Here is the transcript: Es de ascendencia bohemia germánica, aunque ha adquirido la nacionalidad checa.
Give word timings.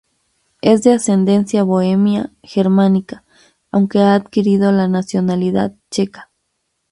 Es 0.63 0.81
de 0.81 0.93
ascendencia 0.93 1.61
bohemia 1.61 2.31
germánica, 2.41 3.23
aunque 3.69 3.99
ha 3.99 4.15
adquirido 4.15 4.71
la 4.71 4.87
nacionalidad 4.87 5.75
checa. 5.91 6.31